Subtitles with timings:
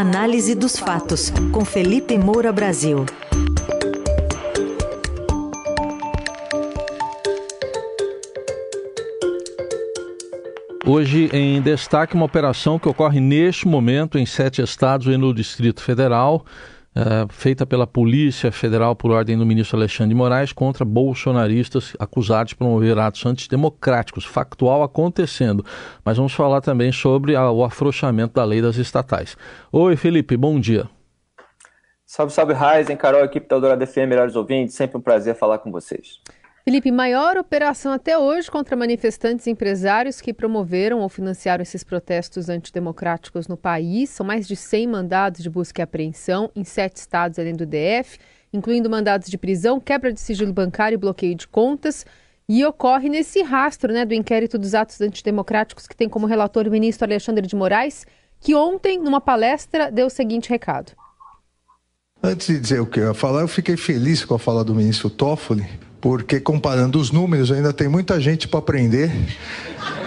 [0.00, 3.04] Análise dos fatos, com Felipe Moura Brasil.
[10.86, 15.82] Hoje em destaque uma operação que ocorre neste momento em sete estados e no Distrito
[15.82, 16.46] Federal.
[16.96, 22.50] Uh, feita pela Polícia Federal por ordem do ministro Alexandre de Moraes contra bolsonaristas acusados
[22.50, 25.64] de promover atos antidemocráticos, factual acontecendo.
[26.04, 29.36] Mas vamos falar também sobre a, o afrouxamento da lei das estatais.
[29.70, 30.88] Oi, Felipe, bom dia.
[32.04, 35.70] Salve, salve, Raizen, Carol, equipe da Eldorado FM, melhores ouvintes, sempre um prazer falar com
[35.70, 36.20] vocês.
[36.68, 42.50] Felipe, maior operação até hoje contra manifestantes e empresários que promoveram ou financiaram esses protestos
[42.50, 44.10] antidemocráticos no país.
[44.10, 48.18] São mais de 100 mandados de busca e apreensão em sete estados além do DF,
[48.52, 52.04] incluindo mandados de prisão, quebra de sigilo bancário e bloqueio de contas.
[52.46, 56.70] E ocorre nesse rastro né, do inquérito dos atos antidemocráticos que tem como relator o
[56.70, 58.06] ministro Alexandre de Moraes,
[58.38, 60.92] que ontem, numa palestra, deu o seguinte recado.
[62.22, 64.74] Antes de dizer o que eu ia falar, eu fiquei feliz com a fala do
[64.74, 65.66] ministro Toffoli,
[66.00, 69.10] porque comparando os números, ainda tem muita gente para aprender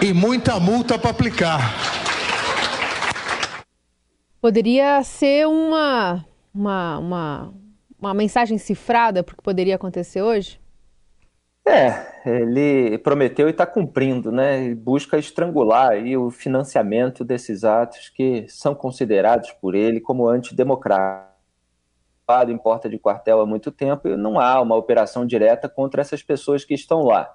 [0.00, 1.60] e muita multa para aplicar.
[4.40, 7.54] Poderia ser uma, uma, uma,
[8.00, 10.60] uma mensagem cifrada para o que poderia acontecer hoje?
[11.64, 14.64] É, ele prometeu e está cumprindo, né?
[14.64, 21.31] E busca estrangular aí o financiamento desses atos que são considerados por ele como antidemocráticos
[22.48, 26.22] em porta de quartel há muito tempo e não há uma operação direta contra essas
[26.22, 27.30] pessoas que estão lá.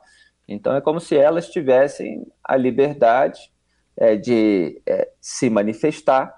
[0.47, 3.51] Então é como se elas tivessem a liberdade
[3.95, 6.33] é, de é, se manifestar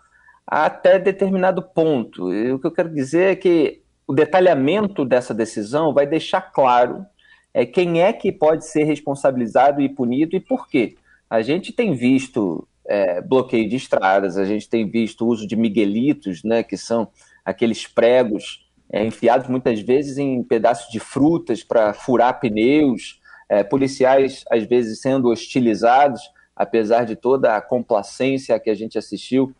[0.45, 2.33] até determinado ponto.
[2.33, 7.05] E o que eu quero dizer é que o detalhamento dessa decisão vai deixar claro
[7.53, 10.95] é, quem é que pode ser responsabilizado e punido e por quê.
[11.29, 16.43] A gente tem visto é, bloqueio de estradas, a gente tem visto uso de miguelitos,
[16.43, 17.07] né, que são
[17.49, 24.43] aqueles pregos é, enfiados muitas vezes em pedaços de frutas para furar pneus, é, policiais
[24.49, 26.21] às vezes sendo hostilizados,
[26.55, 29.53] apesar de toda a complacência que a gente assistiu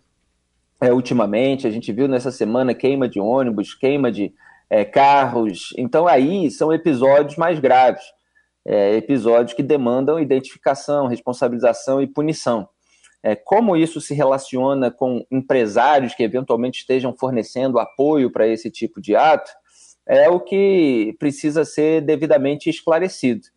[0.82, 1.68] é, ultimamente.
[1.68, 4.34] A gente viu nessa semana queima de ônibus, queima de
[4.70, 5.74] é, carros.
[5.78, 8.04] Então, aí são episódios mais graves,
[8.66, 12.68] é, episódios que demandam identificação, responsabilização e punição.
[13.22, 19.02] É, como isso se relaciona com empresários que eventualmente estejam fornecendo apoio para esse tipo
[19.02, 19.52] de ato,
[20.08, 23.48] é o que precisa ser devidamente esclarecido.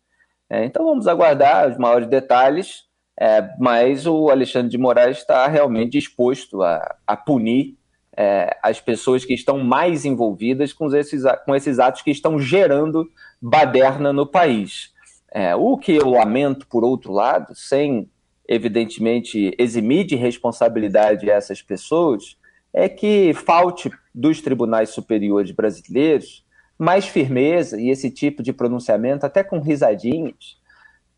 [0.49, 2.83] É, então vamos aguardar os maiores detalhes,
[3.19, 7.77] é, mas o Alexandre de Moraes está realmente disposto a, a punir
[8.15, 13.09] é, as pessoas que estão mais envolvidas com esses, com esses atos que estão gerando
[13.41, 14.91] baderna no país.
[15.31, 18.07] É, o que eu lamento, por outro lado, sem
[18.47, 22.37] evidentemente, eximir de responsabilidade essas pessoas,
[22.73, 26.43] é que falte dos tribunais superiores brasileiros
[26.77, 30.57] mais firmeza e esse tipo de pronunciamento, até com risadinhas,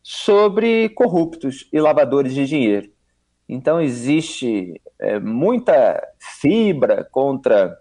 [0.02, 2.90] sobre corruptos e lavadores de dinheiro.
[3.48, 7.76] Então, existe é, muita fibra contra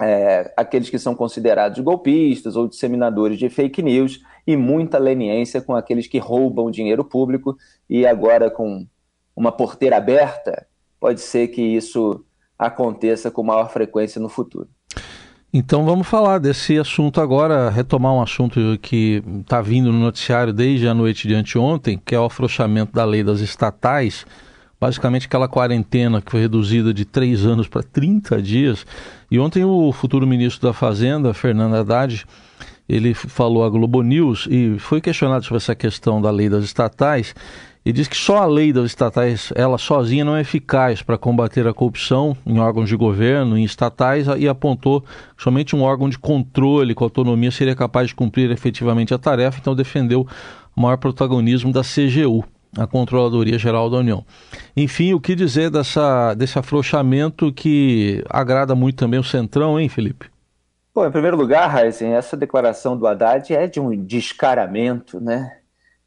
[0.00, 5.74] é, aqueles que são considerados golpistas ou disseminadores de fake news e muita leniência com
[5.74, 7.56] aqueles que roubam dinheiro público
[7.88, 8.86] e agora com
[9.34, 10.66] uma porteira aberta,
[11.00, 12.24] pode ser que isso
[12.58, 14.68] aconteça com maior frequência no futuro.
[15.54, 20.88] Então vamos falar desse assunto agora, retomar um assunto que está vindo no noticiário desde
[20.88, 24.24] a noite de anteontem, que é o afrouxamento da lei das estatais
[24.82, 28.84] basicamente aquela quarentena que foi reduzida de três anos para 30 dias.
[29.30, 32.26] E ontem o futuro ministro da Fazenda, Fernando Haddad,
[32.88, 37.34] ele falou à Globo News e foi questionado sobre essa questão da lei das estatais
[37.84, 41.66] e diz que só a lei das estatais, ela sozinha não é eficaz para combater
[41.66, 46.16] a corrupção em órgãos de governo, em estatais, e apontou que somente um órgão de
[46.16, 50.26] controle com autonomia seria capaz de cumprir efetivamente a tarefa, então defendeu
[50.76, 52.44] o maior protagonismo da CGU
[52.78, 54.24] a Controladoria Geral da União.
[54.74, 60.31] Enfim, o que dizer dessa, desse afrouxamento que agrada muito também o Centrão, hein, Felipe?
[60.94, 65.58] Bom, em primeiro lugar, Heisen, essa declaração do Haddad é de um descaramento, né?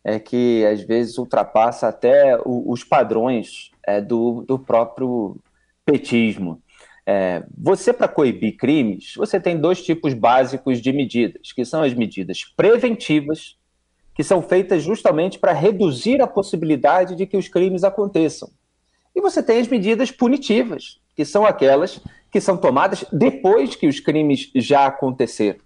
[0.03, 5.37] É que às vezes ultrapassa até o, os padrões é, do, do próprio
[5.83, 6.61] petismo.
[7.03, 11.93] É, você, para coibir crimes, você tem dois tipos básicos de medidas, que são as
[11.95, 13.57] medidas preventivas
[14.15, 18.49] que são feitas justamente para reduzir a possibilidade de que os crimes aconteçam.
[19.13, 21.99] E você tem as medidas punitivas, que são aquelas
[22.35, 25.59] que são tomadas depois que os crimes já aconteceram.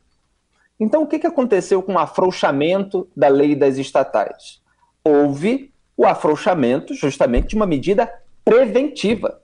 [0.80, 4.62] Então, o que aconteceu com o afrouxamento da lei das estatais?
[5.04, 8.07] Houve o afrouxamento justamente de uma medida
[8.45, 9.42] preventiva.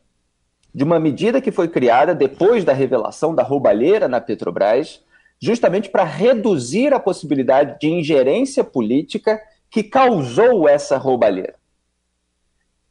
[0.75, 5.01] de uma medida que foi criada depois da revelação da roubalheira na Petrobras,
[5.39, 11.55] justamente para reduzir a possibilidade de ingerência política que causou essa roubalheira.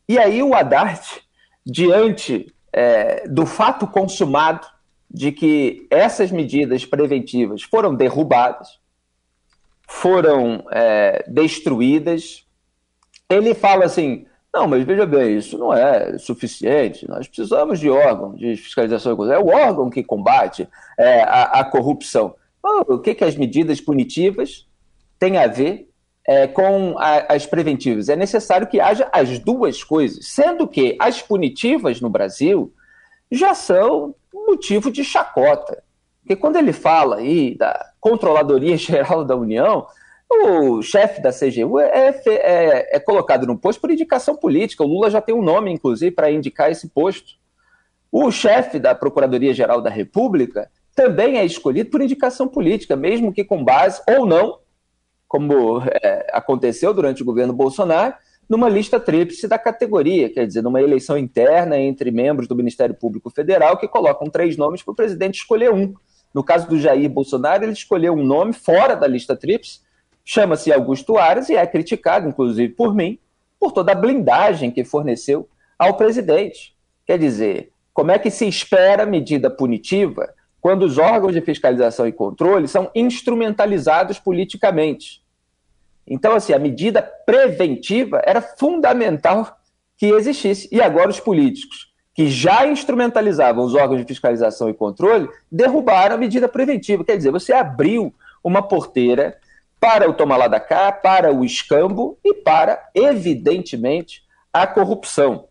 [0.08, 0.98] E aí o Haddad,
[1.64, 4.66] diante é, do fato consumado
[5.08, 8.80] de que essas medidas preventivas foram derrubadas,
[9.88, 12.44] foram é, destruídas,
[13.30, 17.08] ele fala assim: não, mas veja bem, isso não é suficiente.
[17.08, 19.32] Nós precisamos de órgão de fiscalização.
[19.32, 20.68] É o órgão que combate
[20.98, 22.34] é, a, a, corrupção.
[22.88, 24.66] o que, que as medidas punitivas
[25.16, 25.88] têm a ver
[26.26, 28.08] é, com a, as preventivas?
[28.08, 32.72] É necessário que haja as duas coisas, sendo que as punitivas no Brasil
[33.30, 35.82] já são motivo de chacota.
[36.20, 39.86] Porque quando ele fala aí da Controladoria Geral da União,
[40.30, 44.82] o chefe da CGU é, é, é, colocado no posto por indicação política.
[44.82, 47.34] O Lula já tem um nome, inclusive, para indicar esse posto.
[48.10, 53.62] O chefe da Procuradoria-Geral da República também é escolhido por indicação política, mesmo que com
[53.62, 54.58] base ou não,
[55.34, 58.14] como é, aconteceu durante o governo Bolsonaro,
[58.48, 63.30] numa lista tríplice da categoria, quer dizer, numa eleição interna entre membros do Ministério Público
[63.30, 65.94] Federal que colocam três nomes para o presidente escolher um.
[66.32, 69.80] No caso do Jair Bolsonaro, ele escolheu um nome fora da lista tríplice
[70.24, 73.18] chama-se Augusto Aras e é criticado, inclusive por mim,
[73.58, 75.48] por toda a blindagem que forneceu
[75.78, 76.74] ao presidente.
[77.04, 82.12] Quer dizer, como é que se espera medida punitiva quando os órgãos de fiscalização e
[82.12, 85.23] controle são instrumentalizados politicamente?
[86.06, 89.58] Então, assim, a medida preventiva era fundamental
[89.96, 90.68] que existisse.
[90.70, 96.18] E agora os políticos, que já instrumentalizavam os órgãos de fiscalização e controle, derrubaram a
[96.18, 97.04] medida preventiva.
[97.04, 99.36] Quer dizer, você abriu uma porteira
[99.80, 104.22] para o tomar lá da cá, para o escambo e para, evidentemente,
[104.52, 105.46] a corrupção.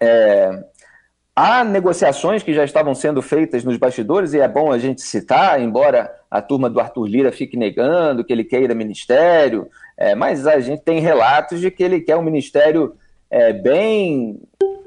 [0.00, 0.64] É,
[1.34, 5.60] há negociações que já estavam sendo feitas nos bastidores, e é bom a gente citar,
[5.60, 10.60] embora a turma do Arthur Lira fique negando que ele queira ministério, é, mas a
[10.60, 12.94] gente tem relatos de que ele quer um ministério
[13.30, 14.40] é, bem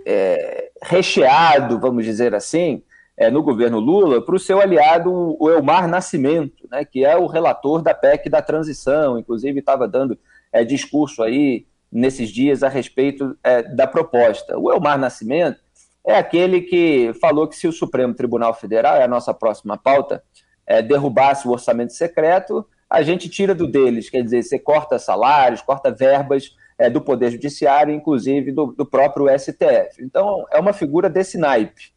[0.06, 2.82] é, recheado, vamos dizer assim,
[3.18, 7.26] é, no governo Lula para o seu aliado, o Elmar Nascimento, né, que é o
[7.26, 10.18] relator da PEC da transição, inclusive estava dando
[10.52, 14.58] é, discurso aí nesses dias a respeito é, da proposta.
[14.58, 15.60] O Elmar Nascimento
[16.08, 20.24] é aquele que falou que se o Supremo Tribunal Federal, é a nossa próxima pauta,
[20.66, 25.62] é, derrubasse o orçamento secreto, a gente tira do deles, quer dizer, você corta salários,
[25.62, 30.02] corta verbas é, do Poder Judiciário, inclusive do, do próprio STF.
[30.02, 31.92] Então, é uma figura desse naipe.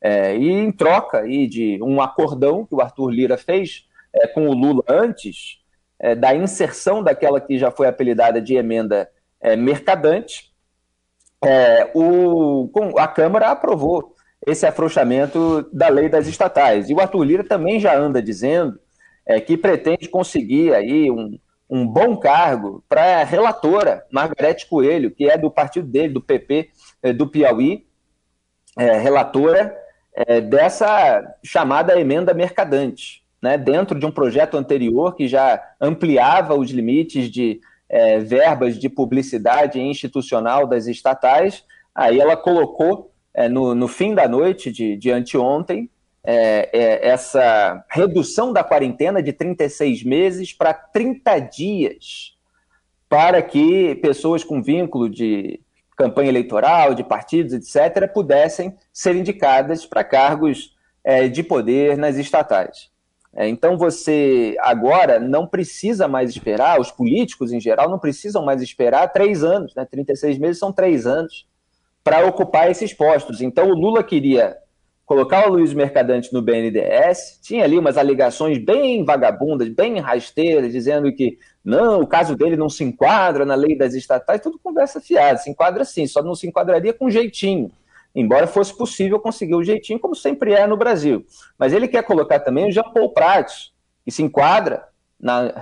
[0.00, 4.48] É, e em troca aí de um acordão que o Arthur Lira fez é, com
[4.48, 5.60] o Lula antes
[6.00, 9.08] é, da inserção daquela que já foi apelidada de emenda
[9.40, 10.51] é, mercadante,
[11.44, 14.14] é, o, a Câmara aprovou
[14.46, 16.88] esse afrouxamento da lei das estatais.
[16.88, 18.78] E o Arthur Lira também já anda dizendo
[19.26, 21.38] é, que pretende conseguir aí um,
[21.70, 26.70] um bom cargo para a relatora Margarete Coelho, que é do partido dele, do PP
[27.16, 27.86] do Piauí,
[28.76, 29.76] relatora
[30.14, 36.70] é, dessa chamada emenda mercadante, né, dentro de um projeto anterior que já ampliava os
[36.70, 37.60] limites de
[37.92, 41.62] é, verbas de publicidade institucional das estatais,
[41.94, 45.90] aí ela colocou é, no, no, fim da noite de, de anteontem
[46.24, 52.34] é, é, essa redução da quarentena de 36 meses para 30 dias,
[53.10, 55.60] para que pessoas com vínculo de
[55.94, 62.91] campanha eleitoral, de partidos, etc., pudessem ser indicadas para cargos é, de poder nas estatais.
[63.34, 68.60] É, então você agora não precisa mais esperar, os políticos em geral não precisam mais
[68.60, 69.86] esperar três anos, né?
[69.90, 71.46] 36 meses são três anos,
[72.04, 73.40] para ocupar esses postos.
[73.40, 74.56] Então o Lula queria
[75.06, 81.12] colocar o Luiz Mercadante no BNDES, tinha ali umas alegações bem vagabundas, bem rasteiras, dizendo
[81.12, 85.38] que não, o caso dele não se enquadra na lei das estatais, tudo conversa fiada,
[85.38, 87.70] se enquadra sim, só não se enquadraria com jeitinho,
[88.14, 91.24] embora fosse possível conseguir o jeitinho, como sempre é no Brasil.
[91.58, 93.72] Mas ele quer colocar também o Jean Paul Prats,
[94.04, 94.86] que se enquadra
[95.18, 95.52] na,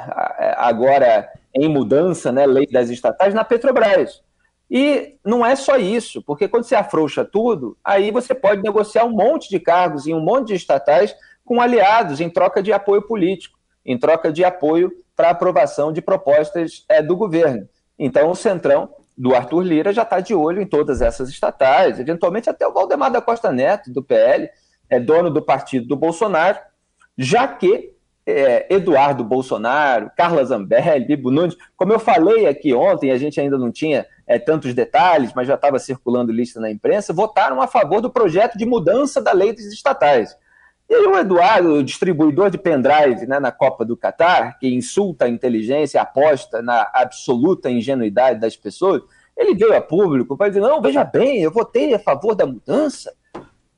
[0.57, 4.23] agora em mudança, né, lei das estatais, na Petrobras.
[4.71, 9.11] E não é só isso, porque quando você afrouxa tudo, aí você pode negociar um
[9.11, 11.15] monte de cargos em um monte de estatais
[11.45, 16.85] com aliados em troca de apoio político, em troca de apoio para aprovação de propostas
[16.89, 17.69] é, do governo.
[17.99, 18.89] Então, o Centrão
[19.21, 23.13] do Arthur Lira já está de olho em todas essas estatais, eventualmente até o Valdemar
[23.13, 24.49] da Costa Neto, do PL,
[24.89, 26.59] é dono do partido do Bolsonaro,
[27.19, 27.93] já que
[28.25, 31.55] é, Eduardo Bolsonaro, Carla Zambelli, Bibo Nunes.
[31.77, 35.55] Como eu falei aqui ontem, a gente ainda não tinha é, tantos detalhes, mas já
[35.55, 39.67] estava circulando lista na imprensa, votaram a favor do projeto de mudança da lei dos
[39.67, 40.35] estatais.
[40.91, 45.25] E aí o Eduardo, o distribuidor de pendrive né, na Copa do Catar, que insulta
[45.25, 49.01] a inteligência, aposta na absoluta ingenuidade das pessoas,
[49.37, 53.15] ele veio a público para dizer, não, veja bem, eu votei a favor da mudança,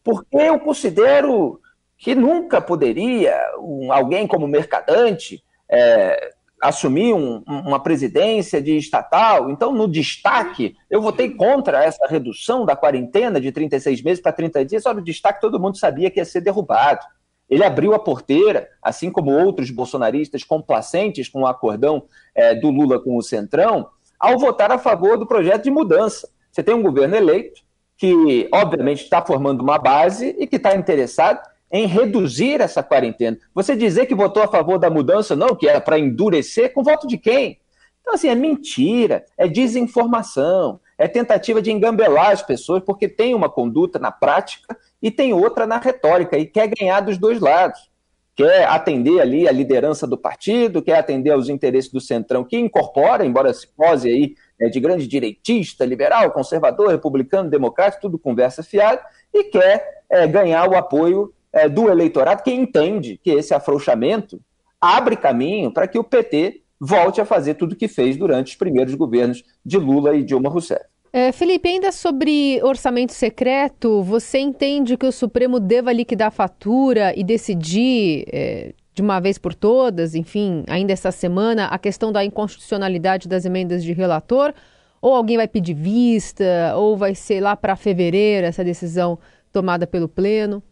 [0.02, 1.60] porque eu considero
[1.98, 9.50] que nunca poderia um, alguém como mercadante é, assumir um, uma presidência de estatal.
[9.50, 14.64] Então, no destaque, eu votei contra essa redução da quarentena de 36 meses para 30
[14.64, 14.82] dias.
[14.84, 17.04] Só no destaque, todo mundo sabia que ia ser derrubado.
[17.50, 23.02] Ele abriu a porteira, assim como outros bolsonaristas complacentes com o acordão é, do Lula
[23.02, 23.88] com o Centrão,
[24.18, 26.30] ao votar a favor do projeto de mudança.
[26.50, 27.60] Você tem um governo eleito
[27.96, 31.42] que, obviamente, está formando uma base e que está interessado
[31.72, 33.38] em reduzir essa quarentena.
[33.54, 37.08] Você dizer que votou a favor da mudança, não, que era para endurecer, com voto
[37.08, 37.58] de quem?
[38.02, 43.48] Então, assim, é mentira, é desinformação, é tentativa de engambelar as pessoas, porque tem uma
[43.48, 47.90] conduta na prática e tem outra na retórica, e quer ganhar dos dois lados.
[48.34, 53.24] Quer atender ali a liderança do partido, quer atender aos interesses do Centrão, que incorpora,
[53.24, 59.02] embora se pose aí é, de grande direitista, liberal, conservador, republicano, democrático, tudo conversa fiada,
[59.32, 64.40] e quer é, ganhar o apoio é, do eleitorado que entende que esse afrouxamento
[64.80, 68.56] abre caminho para que o PT volte a fazer tudo o que fez durante os
[68.56, 70.84] primeiros governos de Lula e Dilma Rousseff.
[71.12, 77.12] É, Felipe, ainda sobre orçamento secreto, você entende que o Supremo deva liquidar a fatura
[77.14, 82.24] e decidir é, de uma vez por todas, enfim, ainda essa semana, a questão da
[82.24, 84.54] inconstitucionalidade das emendas de relator?
[85.02, 89.18] Ou alguém vai pedir vista, ou vai ser lá para fevereiro essa decisão
[89.52, 90.62] tomada pelo Pleno?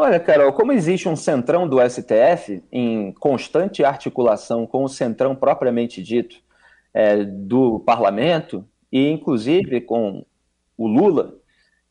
[0.00, 6.00] Olha, Carol, como existe um centrão do STF em constante articulação com o centrão propriamente
[6.00, 6.36] dito
[6.94, 10.24] é, do parlamento, e inclusive com
[10.76, 11.34] o Lula,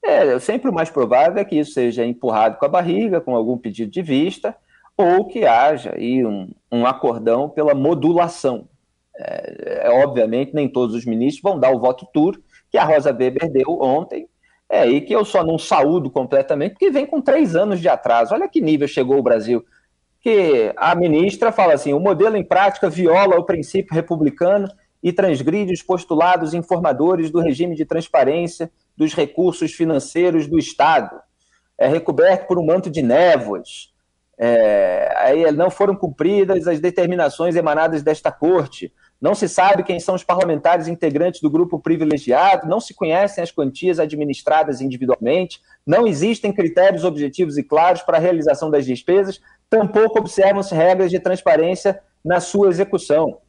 [0.01, 3.57] é sempre o mais provável é que isso seja empurrado com a barriga, com algum
[3.57, 4.55] pedido de vista,
[4.95, 8.69] ou que haja aí um, um acordão pela modulação.
[9.17, 12.39] É, é, obviamente, nem todos os ministros vão dar o voto tour
[12.71, 14.29] que a Rosa Weber deu ontem,
[14.69, 18.33] é aí que eu só não saúdo completamente, porque vem com três anos de atraso.
[18.33, 19.65] Olha que nível chegou o Brasil.
[20.19, 24.67] Que a ministra fala assim: o modelo em prática viola o princípio republicano
[25.01, 31.17] e transgride os postulados informadores do regime de transparência dos recursos financeiros do Estado.
[31.77, 33.93] É recoberto por um manto de névoas.
[34.39, 38.91] É, aí não foram cumpridas as determinações emanadas desta corte.
[39.19, 43.51] Não se sabe quem são os parlamentares integrantes do grupo privilegiado, não se conhecem as
[43.51, 50.19] quantias administradas individualmente, não existem critérios objetivos e claros para a realização das despesas, tampouco
[50.19, 53.39] observam-se regras de transparência na sua execução.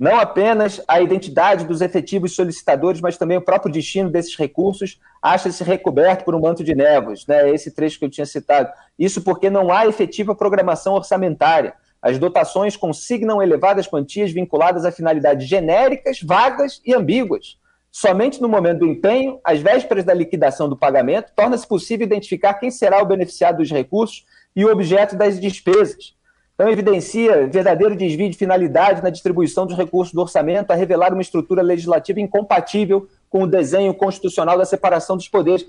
[0.00, 5.62] Não apenas a identidade dos efetivos solicitadores, mas também o próprio destino desses recursos acha-se
[5.62, 7.50] recoberto por um manto de névoas, né?
[7.50, 8.70] Esse trecho que eu tinha citado.
[8.98, 11.74] Isso porque não há efetiva programação orçamentária.
[12.02, 17.58] As dotações consignam elevadas quantias vinculadas a finalidades genéricas, vagas e ambíguas.
[17.92, 22.70] Somente no momento do empenho, às vésperas da liquidação do pagamento, torna-se possível identificar quem
[22.70, 26.14] será o beneficiário dos recursos e o objeto das despesas.
[26.54, 31.22] Então, evidencia verdadeiro desvio de finalidade na distribuição dos recursos do orçamento a revelar uma
[31.22, 35.66] estrutura legislativa incompatível com o desenho constitucional da separação dos poderes.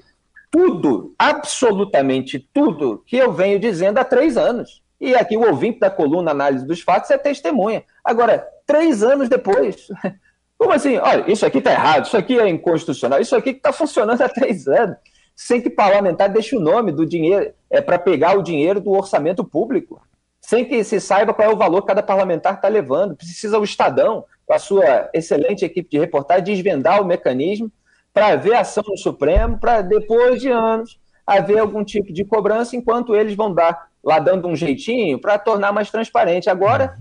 [0.52, 4.81] Tudo, absolutamente tudo, que eu venho dizendo há três anos.
[5.01, 7.84] E aqui o ouvinte da coluna Análise dos Fatos é testemunha.
[8.05, 9.88] Agora, três anos depois,
[10.55, 10.98] como assim?
[10.98, 14.67] Olha, isso aqui está errado, isso aqui é inconstitucional, isso aqui está funcionando há três
[14.67, 14.96] anos,
[15.36, 19.43] sem que parlamentar deixe o nome do dinheiro, é para pegar o dinheiro do orçamento
[19.43, 20.00] público,
[20.39, 23.15] sem que se saiba qual é o valor que cada parlamentar está levando.
[23.15, 27.72] Precisa o Estadão, com a sua excelente equipe de reportagem, desvendar o mecanismo
[28.13, 33.15] para ver ação no Supremo, para depois de anos haver algum tipo de cobrança, enquanto
[33.15, 36.50] eles vão dar lá dando um jeitinho para tornar mais transparente.
[36.50, 36.98] Agora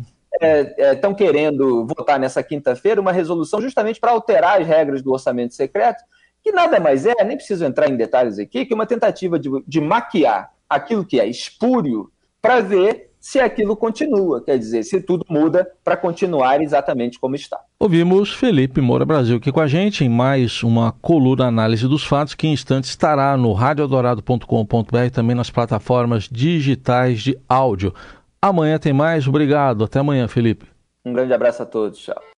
[0.93, 5.13] estão é, é, querendo votar nessa quinta-feira uma resolução justamente para alterar as regras do
[5.13, 6.03] orçamento secreto,
[6.43, 9.81] que nada mais é, nem preciso entrar em detalhes aqui, que uma tentativa de, de
[9.81, 15.71] maquiar aquilo que é espúrio para ver se aquilo continua, quer dizer, se tudo muda
[15.85, 17.61] para continuar exatamente como está.
[17.79, 22.35] Ouvimos Felipe Moura Brasil aqui com a gente em mais uma coluna análise dos fatos
[22.35, 27.95] que em instantes estará no radioadorado.com.br também nas plataformas digitais de áudio.
[28.41, 30.67] Amanhã tem mais, obrigado, até amanhã, Felipe.
[31.05, 32.21] Um grande abraço a todos, tchau.